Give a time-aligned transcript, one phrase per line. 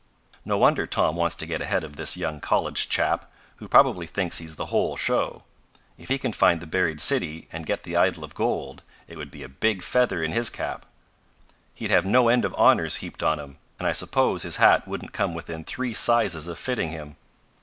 [0.43, 4.39] "No wonder Tom wants to get ahead of this young college chap, who probably thinks
[4.39, 5.43] he's the whole show.
[5.95, 9.29] If he can find the buried city, and get the idol of gold, it would
[9.29, 10.87] be a big feather in his cap.
[11.75, 15.13] "He'd have no end of honors heaped on him, and I suppose his hat wouldn't
[15.13, 17.15] come within three sizes of fitting him.